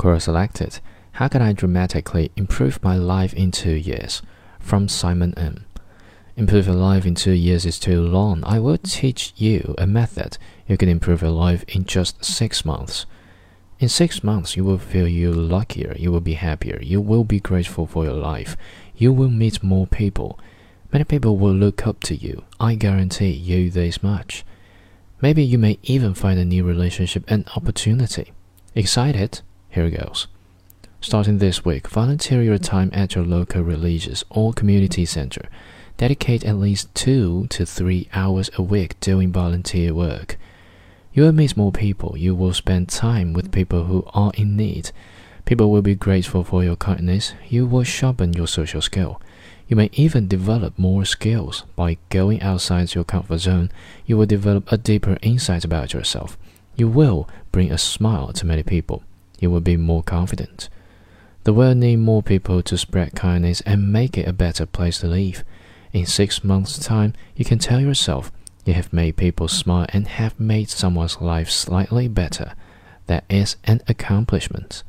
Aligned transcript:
Quora 0.00 0.18
selected. 0.18 0.80
How 1.12 1.28
can 1.28 1.42
I 1.42 1.52
dramatically 1.52 2.30
improve 2.34 2.82
my 2.82 2.96
life 2.96 3.34
in 3.34 3.50
two 3.50 3.74
years? 3.74 4.22
From 4.58 4.88
Simon 4.88 5.34
M. 5.36 5.66
Improve 6.38 6.68
your 6.68 6.76
life 6.76 7.04
in 7.04 7.14
two 7.14 7.32
years 7.32 7.66
is 7.66 7.78
too 7.78 8.00
long. 8.00 8.42
I 8.44 8.60
will 8.60 8.78
teach 8.78 9.34
you 9.36 9.74
a 9.76 9.86
method 9.86 10.38
you 10.66 10.78
can 10.78 10.88
improve 10.88 11.20
your 11.20 11.32
life 11.32 11.64
in 11.68 11.84
just 11.84 12.24
six 12.24 12.64
months. 12.64 13.04
In 13.78 13.90
six 13.90 14.24
months, 14.24 14.56
you 14.56 14.64
will 14.64 14.78
feel 14.78 15.06
you 15.06 15.32
luckier, 15.34 15.94
you 15.98 16.10
will 16.10 16.22
be 16.22 16.32
happier, 16.32 16.80
you 16.80 16.98
will 17.02 17.24
be 17.24 17.38
grateful 17.38 17.86
for 17.86 18.04
your 18.04 18.14
life, 18.14 18.56
you 18.96 19.12
will 19.12 19.28
meet 19.28 19.62
more 19.62 19.86
people. 19.86 20.40
Many 20.94 21.04
people 21.04 21.36
will 21.36 21.52
look 21.52 21.86
up 21.86 22.00
to 22.04 22.16
you. 22.16 22.44
I 22.58 22.74
guarantee 22.74 23.32
you 23.32 23.68
this 23.68 24.02
much. 24.02 24.46
Maybe 25.20 25.44
you 25.44 25.58
may 25.58 25.78
even 25.82 26.14
find 26.14 26.40
a 26.40 26.44
new 26.46 26.64
relationship 26.64 27.24
and 27.28 27.46
opportunity. 27.54 28.32
Excited? 28.74 29.42
Here 29.70 29.86
it 29.86 29.92
goes. 29.92 30.26
Starting 31.00 31.38
this 31.38 31.64
week, 31.64 31.88
volunteer 31.88 32.42
your 32.42 32.58
time 32.58 32.90
at 32.92 33.14
your 33.14 33.24
local 33.24 33.62
religious 33.62 34.22
or 34.28 34.52
community 34.52 35.06
center. 35.06 35.48
Dedicate 35.96 36.44
at 36.44 36.56
least 36.56 36.94
two 36.94 37.46
to 37.48 37.64
three 37.64 38.08
hours 38.12 38.50
a 38.58 38.62
week 38.62 38.98
doing 39.00 39.32
volunteer 39.32 39.94
work. 39.94 40.36
You 41.12 41.22
will 41.22 41.32
meet 41.32 41.56
more 41.56 41.72
people. 41.72 42.16
You 42.16 42.34
will 42.34 42.52
spend 42.52 42.88
time 42.88 43.32
with 43.32 43.52
people 43.52 43.84
who 43.84 44.04
are 44.12 44.32
in 44.34 44.56
need. 44.56 44.90
People 45.44 45.70
will 45.70 45.82
be 45.82 45.94
grateful 45.94 46.44
for 46.44 46.62
your 46.62 46.76
kindness. 46.76 47.34
You 47.48 47.66
will 47.66 47.82
sharpen 47.82 48.32
your 48.32 48.46
social 48.46 48.80
skill. 48.80 49.20
You 49.68 49.76
may 49.76 49.90
even 49.94 50.28
develop 50.28 50.78
more 50.78 51.04
skills. 51.04 51.64
By 51.76 51.96
going 52.08 52.42
outside 52.42 52.94
your 52.94 53.04
comfort 53.04 53.38
zone, 53.38 53.70
you 54.04 54.16
will 54.16 54.26
develop 54.26 54.70
a 54.70 54.76
deeper 54.76 55.16
insight 55.22 55.64
about 55.64 55.92
yourself. 55.92 56.36
You 56.76 56.88
will 56.88 57.28
bring 57.52 57.72
a 57.72 57.78
smile 57.78 58.32
to 58.34 58.46
many 58.46 58.62
people. 58.62 59.02
You 59.40 59.50
will 59.50 59.60
be 59.60 59.76
more 59.76 60.04
confident. 60.04 60.68
The 61.44 61.54
world 61.54 61.78
needs 61.78 62.00
more 62.00 62.22
people 62.22 62.62
to 62.62 62.76
spread 62.76 63.14
kindness 63.16 63.62
and 63.62 63.92
make 63.92 64.16
it 64.16 64.28
a 64.28 64.32
better 64.32 64.66
place 64.66 65.00
to 65.00 65.08
live. 65.08 65.42
In 65.92 66.06
six 66.06 66.44
months' 66.44 66.78
time, 66.78 67.14
you 67.34 67.44
can 67.44 67.58
tell 67.58 67.80
yourself 67.80 68.30
you 68.64 68.74
have 68.74 68.92
made 68.92 69.16
people 69.16 69.48
smile 69.48 69.86
and 69.88 70.06
have 70.06 70.38
made 70.38 70.68
someone's 70.68 71.20
life 71.20 71.50
slightly 71.50 72.06
better. 72.06 72.52
That 73.06 73.24
is 73.28 73.56
an 73.64 73.80
accomplishment. 73.88 74.84